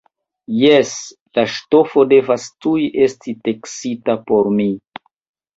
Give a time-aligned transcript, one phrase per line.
[0.61, 0.93] Jes,
[1.39, 4.69] la ŝtofo devas tuj esti teksita por mi!